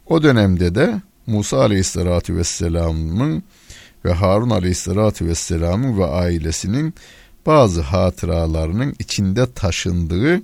O 0.06 0.22
dönemde 0.22 0.74
de 0.74 1.00
Musa 1.26 1.60
Aleyhisselatü 1.60 2.36
Vesselam'ın 2.36 3.42
ve 4.04 4.12
Harun 4.12 4.50
Aleyhisselatü 4.50 5.26
Vesselam'ın 5.26 5.98
ve 5.98 6.06
ailesinin 6.06 6.94
bazı 7.46 7.80
hatıralarının 7.80 8.94
içinde 8.98 9.52
taşındığı 9.52 10.42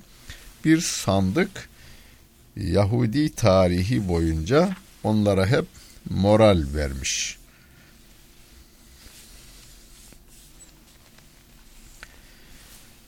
bir 0.65 0.81
sandık 0.81 1.69
Yahudi 2.57 3.35
tarihi 3.35 4.09
boyunca 4.09 4.71
onlara 5.05 5.47
hep 5.47 5.65
moral 6.11 6.65
vermiş. 6.75 7.39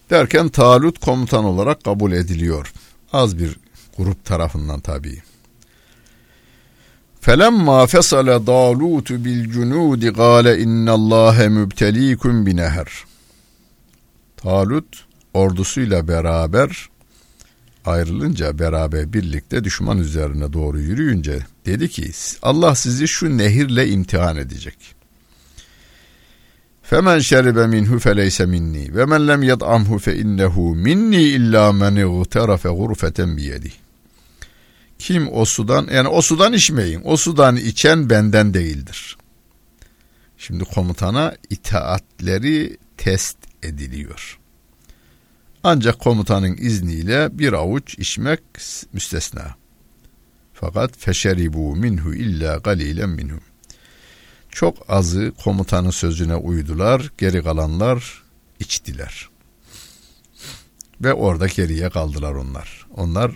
Derken 0.09 0.49
Talut 0.49 0.99
komutan 0.99 1.45
olarak 1.45 1.83
kabul 1.83 2.11
ediliyor. 2.11 2.73
Az 3.13 3.39
bir 3.39 3.57
grup 3.97 4.25
tarafından 4.25 4.79
tabii. 4.79 5.21
فَلَمَّا 7.21 7.87
فَصَلَ 7.93 8.27
دَالُوتُ 8.45 9.09
بِالْجُنُودِ 9.25 10.03
قَالَ 10.21 10.45
اِنَّ 10.63 10.87
اللّٰهَ 10.89 11.37
مُبْتَل۪يكُمْ 11.57 12.45
بِنَهَرٍ 12.47 12.89
Talut 14.37 15.05
ordusuyla 15.33 16.07
beraber 16.07 16.89
ayrılınca 17.85 18.59
beraber 18.59 19.13
birlikte 19.13 19.63
düşman 19.63 19.97
üzerine 19.97 20.53
doğru 20.53 20.79
yürüyünce 20.79 21.39
dedi 21.65 21.89
ki 21.89 22.11
Allah 22.41 22.75
sizi 22.75 23.07
şu 23.07 23.37
nehirle 23.37 23.87
imtihan 23.87 24.37
edecek. 24.37 24.95
Femen 26.90 27.18
şeribe 27.18 27.66
minhu 27.66 27.98
feleyse 27.98 28.46
minni 28.46 28.94
ve 28.94 29.04
men 29.04 29.28
lem 29.28 29.42
yed'amhu 29.42 29.98
fe 29.98 30.16
innehu 30.16 30.74
minni 30.74 31.22
illa 31.22 31.72
men 31.72 31.96
igtarafe 31.96 32.68
gurfeten 32.68 33.36
biyedi. 33.36 33.72
Kim 34.98 35.28
o 35.32 35.44
sudan 35.44 35.88
yani 35.92 36.08
o 36.08 36.22
sudan 36.22 36.52
içmeyin. 36.52 37.00
O 37.04 37.16
sudan 37.16 37.56
içen 37.56 38.10
benden 38.10 38.54
değildir. 38.54 39.16
Şimdi 40.38 40.64
komutana 40.64 41.34
itaatleri 41.50 42.76
test 42.96 43.38
ediliyor. 43.62 44.38
Ancak 45.62 45.98
komutanın 45.98 46.56
izniyle 46.56 47.38
bir 47.38 47.52
avuç 47.52 47.98
içmek 47.98 48.40
müstesna. 48.92 49.54
Fakat 50.54 50.98
feşeribu 50.98 51.76
minhu 51.76 52.14
illa 52.14 52.56
galilen 52.56 53.10
minhum. 53.10 53.40
Çok 54.49 54.89
azı 54.89 55.31
komutanın 55.43 55.89
sözüne 55.89 56.35
uydular, 56.35 57.11
geri 57.17 57.43
kalanlar 57.43 58.23
içtiler. 58.59 59.29
Ve 61.01 61.13
orada 61.13 61.47
geriye 61.47 61.89
kaldılar 61.89 62.33
onlar. 62.33 62.87
Onlar 62.95 63.31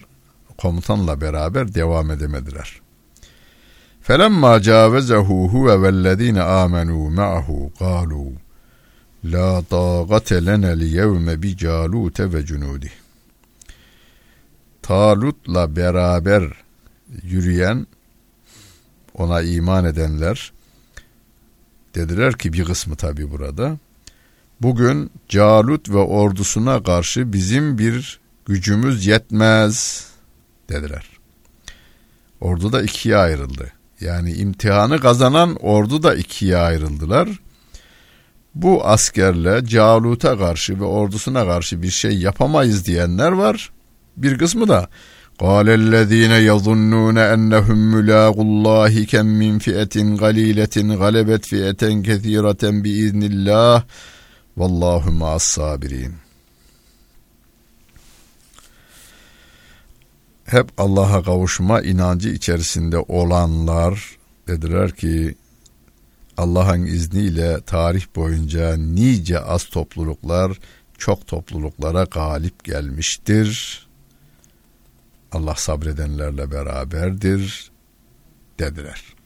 komutanla 0.58 1.22
beraber 1.22 1.74
devam 1.74 2.12
edemediler. 2.12 2.82
فَلَمَّا 4.08 4.54
جَاوَزَهُ 4.70 5.28
هُوَ 5.54 5.68
وَالَّذ۪ينَ 5.82 6.40
آمَنُوا 6.63 7.06
مَعَهُ 7.20 7.48
قَالُوا 7.80 8.32
لَا 9.34 9.50
طَاقَةَ 9.76 10.30
لَنَا 10.48 10.70
الْيَوْمَ 10.78 11.28
بِجَالُوتَ 11.44 12.18
وَجُنُودِهِ 12.34 12.92
Talut'la 14.82 15.76
beraber 15.76 16.44
yürüyen 17.24 17.88
ona 19.13 19.42
iman 19.42 19.86
edenler 19.86 20.52
dediler 21.95 22.39
ki 22.39 22.53
bir 22.53 22.65
kısmı 22.65 22.97
tabi 22.97 23.31
burada 23.31 23.79
bugün 24.61 25.11
Calut 25.29 25.89
ve 25.89 25.99
ordusuna 25.99 26.83
karşı 26.83 27.33
bizim 27.33 27.79
bir 27.79 28.21
gücümüz 28.47 29.07
yetmez 29.07 30.07
dediler. 30.69 31.07
Ordu 32.41 32.73
da 32.73 32.83
ikiye 32.83 33.17
ayrıldı. 33.17 33.73
Yani 34.01 34.33
imtihanı 34.33 35.01
kazanan 35.01 35.57
ordu 35.57 36.03
da 36.03 36.15
ikiye 36.15 36.57
ayrıldılar. 36.57 37.29
Bu 38.55 38.87
askerle 38.87 39.67
Calut'a 39.67 40.39
karşı 40.39 40.81
ve 40.81 40.85
ordusuna 40.85 41.47
karşı 41.47 41.83
bir 41.83 41.91
şey 41.91 42.19
yapamayız 42.19 42.87
diyenler 42.87 43.33
var. 43.33 43.73
Bir 44.17 44.39
kısmı 44.39 44.69
da 44.69 44.89
قال 45.42 45.70
الذين 45.70 46.32
يظنون 46.32 47.18
أنهم 47.18 47.78
ملاقوا 47.78 48.44
الله 48.44 49.04
كم 49.06 49.26
من 49.26 49.60
فئة 49.60 50.16
قليلة 50.18 50.76
غلبت 50.78 51.46
فئة 51.46 52.02
كثيرة 52.02 52.63
بإذن 52.63 53.24
الله 53.24 53.84
والله 54.58 55.10
مع 55.10 55.36
الصابرين 55.36 56.28
hep 60.48 60.72
Allah'a 60.78 61.24
kavuşma 61.24 61.82
inancı 61.82 62.30
içerisinde 62.30 62.98
olanlar 62.98 64.18
dediler 64.48 64.92
ki 64.92 65.36
Allah'ın 66.38 66.86
izniyle 66.86 67.62
tarih 67.62 68.06
boyunca 68.16 68.78
nice 68.78 69.40
az 69.40 69.66
topluluklar 69.66 70.60
çok 70.98 71.28
topluluklara 71.28 72.04
galip 72.04 72.63
gelmiştir. 72.63 73.88
Allah 75.32 75.56
sabredenlerle 75.56 76.52
beraberdir 76.52 77.72
dediler. 78.60 79.18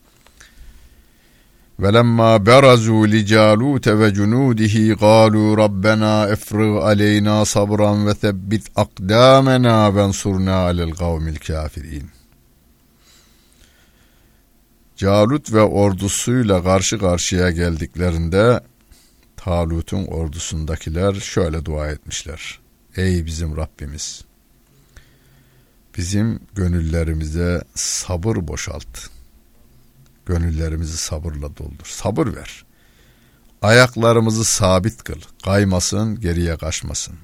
ولما 1.82 2.38
برزوا 2.38 3.08
لجالوت 3.08 3.88
وجنوده 3.88 4.76
قالوا 5.06 5.56
ربنا 5.64 6.34
افرغ 6.34 6.72
علينا 6.88 7.44
صبرا 7.44 7.92
وثبت 8.06 8.64
أقدامنا 8.78 9.76
وانصرنا 9.88 10.56
على 10.66 10.84
القوم 10.84 11.28
الكافرين 11.28 12.08
Calut 14.98 15.54
ve 15.54 15.62
ordusuyla 15.62 16.64
karşı 16.64 17.00
karşıya 17.00 17.52
geldiklerinde 17.52 18.60
Talut'un 19.38 20.06
ordusundakiler 20.06 21.14
şöyle 21.14 21.66
dua 21.66 21.88
etmişler. 21.88 22.60
Ey 22.96 23.26
bizim 23.26 23.58
Rabbimiz! 23.58 24.26
Bizim 25.97 26.41
gönüllerimize 26.55 27.65
sabır 27.75 28.49
boşalt.'' 28.49 29.17
Gönüllerimizi 30.27 30.97
sabırla 30.97 31.57
doldur. 31.57 31.87
Sabır 31.87 32.27
ver. 32.37 32.65
Ayaklarımızı 33.63 34.45
sabit 34.45 35.05
kıl. 35.05 35.21
Kaymasın, 35.45 36.21
geriye 36.21 36.57
kaçmasın. 36.57 37.17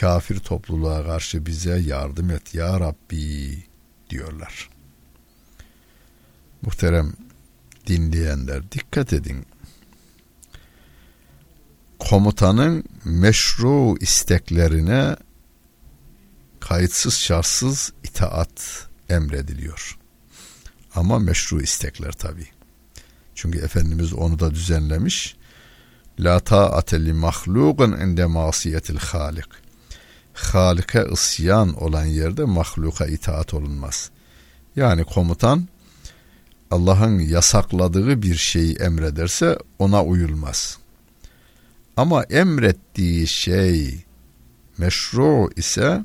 Kafir 0.00 0.38
topluluğa 0.38 1.04
karşı 1.06 1.46
bize 1.46 1.78
yardım 1.78 2.30
et 2.30 2.54
ya 2.54 2.80
Rabbi 2.80 3.58
diyorlar. 4.10 4.70
Muhterem 6.62 7.12
dinleyenler 7.86 8.72
dikkat 8.72 9.12
edin. 9.12 9.46
Komutanın 11.98 12.84
meşru 13.04 13.96
isteklerine 14.00 15.16
kayıtsız 16.60 17.14
şartsız 17.14 17.92
itaat 18.04 18.86
emrediliyor. 19.08 19.98
Ama 20.94 21.18
meşru 21.18 21.62
istekler 21.62 22.12
tabi. 22.12 22.46
Çünkü 23.34 23.58
Efendimiz 23.58 24.12
onu 24.12 24.38
da 24.38 24.50
düzenlemiş. 24.50 25.36
La 26.20 26.40
ta'ate 26.40 27.04
li 27.04 27.12
mahluqun 27.12 27.92
inde 27.92 28.26
masiyetil 28.26 28.96
halik. 28.96 29.48
Halika 30.34 31.02
isyan 31.02 31.82
olan 31.82 32.04
yerde 32.04 32.44
mahluka 32.44 33.06
itaat 33.06 33.54
olunmaz. 33.54 34.10
Yani 34.76 35.04
komutan 35.04 35.68
Allah'ın 36.70 37.18
yasakladığı 37.18 38.22
bir 38.22 38.34
şeyi 38.34 38.76
emrederse 38.76 39.58
ona 39.78 40.04
uyulmaz. 40.04 40.78
Ama 41.96 42.22
emrettiği 42.22 43.26
şey 43.26 44.04
meşru 44.78 45.50
ise 45.56 46.04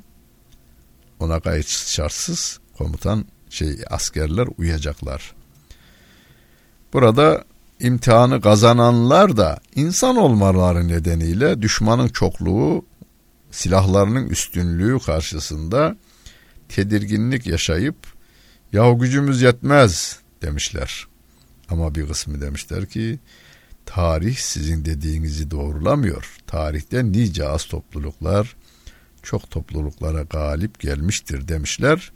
ona 1.24 1.38
gayet 1.38 1.68
şartsız 1.68 2.60
komutan 2.78 3.26
şey 3.50 3.78
askerler 3.90 4.48
uyacaklar. 4.58 5.34
Burada 6.94 7.44
imtihanı 7.80 8.42
kazananlar 8.42 9.38
da 9.38 9.60
insan 9.76 10.16
olmaları 10.16 10.88
nedeniyle 10.88 11.62
düşmanın 11.62 12.08
çokluğu, 12.08 12.86
silahlarının 13.52 14.30
üstünlüğü 14.30 15.00
karşısında 15.00 15.98
tedirginlik 16.70 17.48
yaşayıp 17.48 17.96
yahu 18.74 19.00
gücümüz 19.00 19.42
yetmez 19.42 20.20
demişler. 20.42 21.08
Ama 21.70 21.96
bir 21.96 22.08
kısmı 22.08 22.42
demişler 22.42 22.86
ki 22.86 23.20
tarih 23.86 24.38
sizin 24.38 24.86
dediğinizi 24.86 25.52
doğrulamıyor. 25.52 26.38
Tarihte 26.48 27.12
nice 27.12 27.48
az 27.48 27.66
topluluklar 27.66 28.56
çok 29.24 29.52
topluluklara 29.52 30.22
galip 30.22 30.80
gelmiştir 30.80 31.48
demişler 31.48 32.12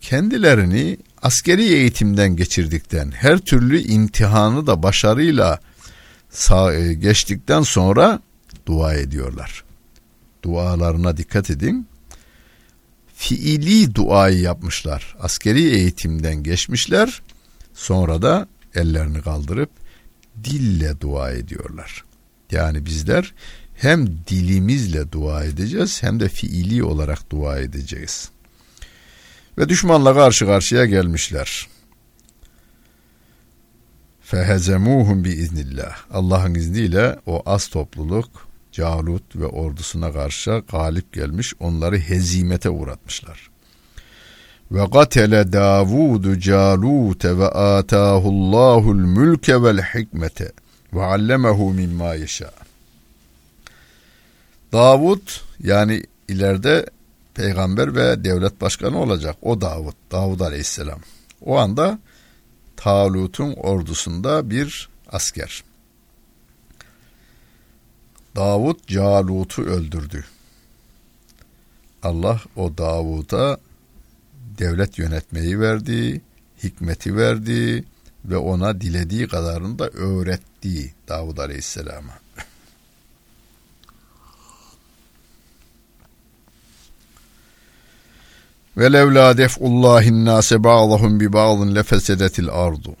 kendilerini 0.00 0.98
askeri 1.22 1.64
eğitimden 1.64 2.36
geçirdikten, 2.36 3.10
her 3.10 3.38
türlü 3.38 3.80
imtihanı 3.80 4.66
da 4.66 4.82
başarıyla 4.82 5.60
e, 6.72 6.92
geçtikten 6.94 7.62
sonra 7.62 8.20
dua 8.66 8.94
ediyorlar. 8.94 9.64
Dualarına 10.42 11.16
dikkat 11.16 11.50
edin. 11.50 11.86
Fiili 13.14 13.94
duayı 13.94 14.40
yapmışlar. 14.40 15.16
Askeri 15.20 15.62
eğitimden 15.62 16.42
geçmişler. 16.42 17.22
Sonra 17.74 18.22
da 18.22 18.48
ellerini 18.74 19.22
kaldırıp 19.22 19.70
dille 20.44 21.00
dua 21.00 21.30
ediyorlar. 21.30 22.04
Yani 22.50 22.86
bizler 22.86 23.34
hem 23.80 24.06
dilimizle 24.06 25.12
dua 25.12 25.44
edeceğiz 25.44 26.02
hem 26.02 26.20
de 26.20 26.28
fiili 26.28 26.84
olarak 26.84 27.30
dua 27.32 27.58
edeceğiz 27.58 28.30
ve 29.58 29.68
düşmanla 29.68 30.14
karşı 30.14 30.46
karşıya 30.46 30.84
gelmişler. 30.84 31.68
Fehezemuhum 34.20 35.24
bi 35.24 35.28
iznillah. 35.28 35.96
Allah'ın 36.10 36.54
izniyle 36.54 37.16
o 37.26 37.42
az 37.46 37.68
topluluk 37.68 38.48
Calut 38.72 39.36
ve 39.36 39.46
ordusuna 39.46 40.12
karşı 40.12 40.62
galip 40.72 41.12
gelmiş, 41.12 41.54
onları 41.60 41.98
hezimete 41.98 42.70
uğratmışlar. 42.70 43.50
Ve 44.72 44.84
gatele 44.84 45.52
Davud 45.52 46.40
Calut 46.40 47.24
ve 47.24 47.48
atahu'llahul 47.48 48.94
mülke 48.94 49.62
vel 49.62 49.82
hikmete 49.82 50.52
ve 50.92 51.04
allemehu 51.04 51.70
mimma 51.70 52.14
yeşâ. 52.14 52.50
Davud 54.72 55.20
yani 55.60 56.02
ileride 56.28 56.86
peygamber 57.34 57.94
ve 57.94 58.24
devlet 58.24 58.60
başkanı 58.60 58.98
olacak. 58.98 59.36
O 59.42 59.60
Davud, 59.60 59.94
Davud 60.10 60.40
aleyhisselam. 60.40 61.00
O 61.40 61.58
anda 61.58 61.98
Talut'un 62.76 63.52
ordusunda 63.52 64.50
bir 64.50 64.88
asker. 65.08 65.64
Davut 68.36 68.86
Calut'u 68.86 69.62
öldürdü. 69.62 70.24
Allah 72.02 72.40
o 72.56 72.78
Davud'a 72.78 73.58
devlet 74.58 74.98
yönetmeyi 74.98 75.60
verdi, 75.60 76.20
hikmeti 76.62 77.16
verdi 77.16 77.84
ve 78.24 78.36
ona 78.36 78.80
dilediği 78.80 79.28
kadarını 79.28 79.78
da 79.78 79.88
öğretti 79.88 80.94
Davud 81.08 81.38
Aleyhisselam'a. 81.38 82.29
Ve 88.80 88.92
levla 88.92 89.38
def'ullahin 89.38 90.24
nase 90.24 90.64
ba'dahum 90.64 91.20
bi 91.20 91.32
ba'dın 91.32 91.74
lefesedetil 91.74 92.48
ardu. 92.48 92.96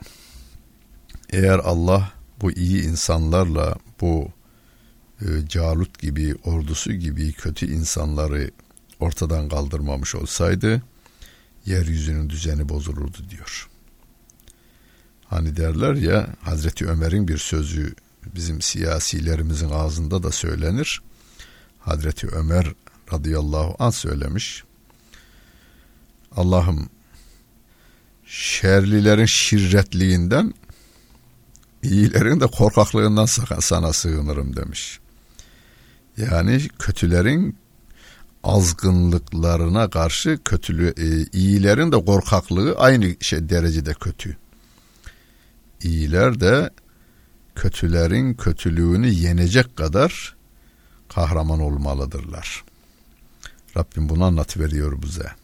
Eğer 1.30 1.58
Allah 1.58 2.12
bu 2.40 2.52
iyi 2.52 2.82
insanlarla 2.82 3.74
bu 4.00 4.28
e, 5.20 5.26
Calut 5.48 5.98
gibi, 5.98 6.34
ordusu 6.44 6.92
gibi 6.92 7.32
kötü 7.32 7.72
insanları 7.72 8.50
ortadan 9.00 9.48
kaldırmamış 9.48 10.14
olsaydı 10.14 10.82
yeryüzünün 11.66 12.30
düzeni 12.30 12.68
bozulurdu 12.68 13.18
diyor. 13.30 13.68
Hani 15.26 15.56
derler 15.56 15.94
ya 15.94 16.26
Hazreti 16.40 16.86
Ömer'in 16.86 17.28
bir 17.28 17.38
sözü 17.38 17.94
bizim 18.34 18.62
siyasilerimizin 18.62 19.70
ağzında 19.70 20.22
da 20.22 20.32
söylenir. 20.32 21.02
Hazreti 21.78 22.26
Ömer 22.28 22.66
radıyallahu 23.12 23.76
anh 23.78 23.92
söylemiş. 23.92 24.64
Allah'ım 26.36 26.88
şerlilerin 28.26 29.26
şirretliğinden 29.26 30.54
iyilerin 31.82 32.40
de 32.40 32.46
korkaklığından 32.46 33.26
sana 33.60 33.92
sığınırım 33.92 34.56
demiş. 34.56 35.00
Yani 36.16 36.68
kötülerin 36.78 37.56
azgınlıklarına 38.44 39.90
karşı 39.90 40.38
kötülüğü, 40.44 40.94
e, 40.96 41.38
iyilerin 41.38 41.92
de 41.92 42.04
korkaklığı 42.04 42.74
aynı 42.78 43.16
şey 43.20 43.48
derecede 43.48 43.94
kötü. 43.94 44.36
İyiler 45.82 46.40
de 46.40 46.70
kötülerin 47.54 48.34
kötülüğünü 48.34 49.08
yenecek 49.08 49.76
kadar 49.76 50.36
kahraman 51.08 51.60
olmalıdırlar. 51.60 52.64
Rabbim 53.76 54.08
bunu 54.08 54.24
anlatıveriyor 54.24 55.02
bize. 55.02 55.39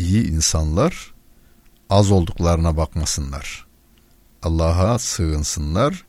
İyi 0.00 0.28
insanlar 0.28 1.14
az 1.90 2.10
olduklarına 2.10 2.76
bakmasınlar. 2.76 3.66
Allah'a 4.42 4.98
sığınsınlar. 4.98 6.04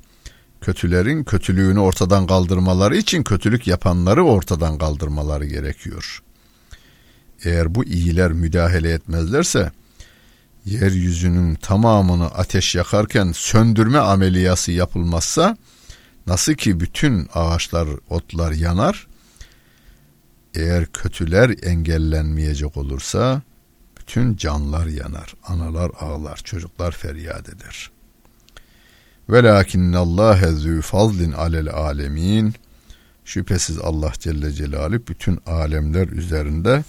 Kötülerin 0.61 1.23
kötülüğünü 1.23 1.79
ortadan 1.79 2.27
kaldırmaları 2.27 2.97
için 2.97 3.23
kötülük 3.23 3.67
yapanları 3.67 4.23
ortadan 4.23 4.77
kaldırmaları 4.77 5.45
gerekiyor. 5.45 6.23
Eğer 7.43 7.75
bu 7.75 7.83
iyiler 7.83 8.31
müdahale 8.31 8.91
etmezlerse 8.91 9.71
yeryüzünün 10.65 11.55
tamamını 11.55 12.25
ateş 12.25 12.75
yakarken 12.75 13.31
söndürme 13.31 13.99
ameliyası 13.99 14.71
yapılmazsa 14.71 15.57
nasıl 16.27 16.53
ki 16.53 16.79
bütün 16.79 17.27
ağaçlar, 17.33 17.87
otlar 18.09 18.51
yanar, 18.51 19.07
eğer 20.55 20.85
kötüler 20.85 21.55
engellenmeyecek 21.63 22.77
olursa 22.77 23.41
bütün 24.11 24.35
canlar 24.35 24.85
yanar, 24.85 25.33
analar 25.47 25.91
ağlar, 25.99 26.37
çocuklar 26.37 26.91
feryat 26.91 27.49
eder. 27.49 27.91
Velakinnallâhe 29.29 30.51
zü 30.51 30.81
fazlin 30.81 31.31
alel 31.31 31.69
alemin. 31.69 32.55
Şüphesiz 33.25 33.77
Allah 33.79 34.11
Celle 34.19 34.51
Celaluhu 34.51 35.07
bütün 35.07 35.39
alemler 35.45 36.07
üzerinde 36.07 36.83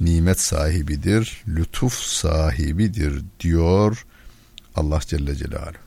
nimet 0.00 0.40
sahibidir, 0.40 1.42
lütuf 1.48 1.94
sahibidir 1.94 3.22
diyor 3.40 4.06
Allah 4.76 5.00
Celle 5.00 5.36
Celaluhu. 5.36 5.82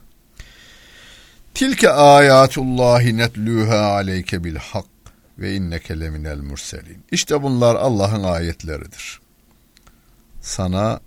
Tilke 1.53 1.89
ayatullahi 1.89 3.17
netluha 3.17 3.77
aleyke 3.77 4.43
bil 4.43 4.55
hak 4.55 4.85
ve 5.39 5.55
inneke 5.55 5.99
leminel 5.99 6.37
murselin. 6.37 7.03
İşte 7.11 7.43
bunlar 7.43 7.75
Allah'ın 7.75 8.23
ayetleridir. 8.23 9.22
Sana 10.43 10.99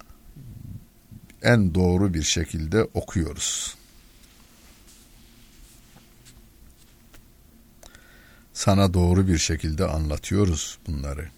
en 1.43 1.75
doğru 1.75 2.15
bir 2.15 2.23
şekilde 2.23 2.83
okuyoruz. 2.83 3.77
Sana 8.53 8.95
doğru 8.95 9.29
bir 9.29 9.39
şekilde 9.39 9.85
anlatıyoruz 9.85 10.79
bunları. 10.87 11.29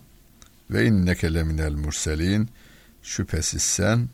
Ve 0.71 0.87
inneke 0.87 1.35
leminel 1.35 1.73
murselin 1.73 2.49
şüphesiz 3.03 3.63
sen 3.63 4.09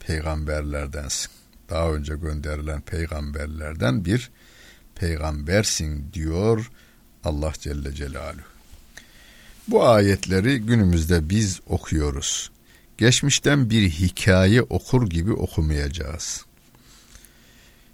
peygamberlerdensin. 0.00 1.30
Daha 1.70 1.92
önce 1.92 2.16
gönderilen 2.16 2.80
peygamberlerden 2.80 4.04
bir 4.04 4.30
peygambersin 4.94 6.12
diyor 6.12 6.70
Allah 7.24 7.52
Celle 7.58 7.94
Celaluhu. 7.94 8.44
Bu 9.68 9.88
ayetleri 9.88 10.58
günümüzde 10.58 11.30
biz 11.30 11.60
okuyoruz. 11.66 12.53
Geçmişten 12.98 13.70
bir 13.70 13.90
hikaye 13.90 14.62
okur 14.62 15.10
gibi 15.10 15.32
okumayacağız. 15.32 16.44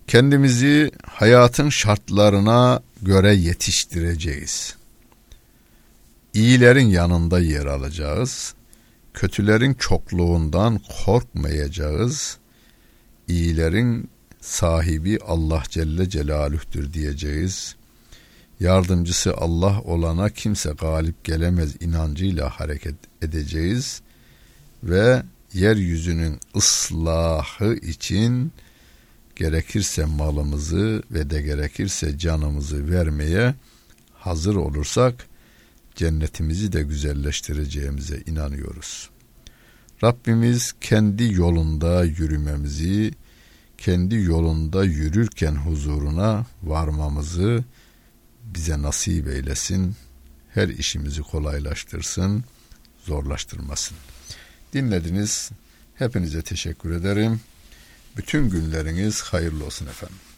Kendimizi 0.07 0.91
hayatın 1.07 1.69
şartlarına 1.69 2.83
göre 3.03 3.35
yetiştireceğiz. 3.35 4.77
İyilerin 6.35 6.87
yanında 6.87 7.41
yer 7.41 7.67
alacağız. 7.67 8.55
Kötülerin 9.15 9.75
çokluğundan 9.75 10.81
korkmayacağız. 11.05 12.39
İyilerin 13.29 14.11
sahibi 14.41 15.19
Allah 15.27 15.63
Celle 15.69 16.09
Celaluh'tür 16.09 16.93
diyeceğiz. 16.93 17.77
Yardımcısı 18.61 19.35
Allah 19.37 19.81
olana 19.81 20.31
kimse 20.31 20.71
galip 20.71 21.25
gelemez 21.25 21.83
inancıyla 21.83 22.49
hareket 22.49 22.95
edeceğiz 23.23 24.03
ve 24.83 25.23
yeryüzünün 25.53 26.40
ıslahı 26.57 27.75
için 27.75 28.53
gerekirse 29.37 30.05
malımızı 30.05 31.03
ve 31.11 31.31
de 31.31 31.43
gerekirse 31.43 32.19
canımızı 32.19 32.90
vermeye 32.90 33.55
hazır 34.14 34.55
olursak 34.55 35.27
cennetimizi 35.95 36.73
de 36.73 36.83
güzelleştireceğimize 36.83 38.23
inanıyoruz. 38.27 39.11
Rabbimiz 40.05 40.75
kendi 40.81 41.35
yolunda 41.35 42.05
yürümemizi, 42.05 43.12
kendi 43.79 44.14
yolunda 44.14 44.85
yürürken 44.85 45.55
huzuruna 45.55 46.47
varmamızı 46.62 47.64
bize 48.45 48.83
nasip 48.83 49.29
eylesin. 49.29 49.97
Her 50.49 50.69
işimizi 50.69 51.23
kolaylaştırsın, 51.23 52.45
zorlaştırmasın. 53.05 53.97
Dinlediniz. 54.73 55.51
Hepinize 55.95 56.43
teşekkür 56.43 56.91
ederim. 56.91 57.41
Bütün 58.17 58.51
günleriniz 58.51 59.23
hayırlı 59.23 59.65
olsun 59.65 59.87
efendim. 59.87 60.17